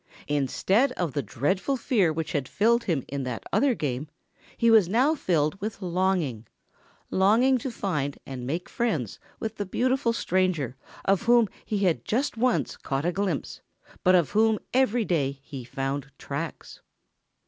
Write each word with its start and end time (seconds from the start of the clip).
Instead 0.27 0.91
of 0.93 1.13
the 1.13 1.21
dreadful 1.21 1.77
fear 1.77 2.11
which 2.11 2.31
had 2.31 2.47
filled 2.47 2.85
him 2.85 3.03
in 3.07 3.21
that 3.21 3.43
other 3.53 3.75
game, 3.75 4.07
he 4.57 4.71
was 4.71 4.89
now 4.89 5.13
filled 5.13 5.61
with 5.61 5.79
longing, 5.79 6.47
longing 7.11 7.55
to 7.59 7.69
find 7.69 8.17
and 8.25 8.47
make 8.47 8.67
friends 8.67 9.19
with 9.39 9.57
the 9.57 9.63
beautiful 9.67 10.11
stranger 10.11 10.75
of 11.05 11.21
whom 11.27 11.47
he 11.65 11.77
had 11.85 12.03
just 12.03 12.35
once 12.35 12.77
caught 12.77 13.05
a 13.05 13.11
glimpse, 13.11 13.61
but 14.03 14.15
of 14.15 14.31
whom 14.31 14.57
every 14.73 15.05
day 15.05 15.33
he 15.43 15.63
found 15.63 16.09
tracks. 16.17 16.81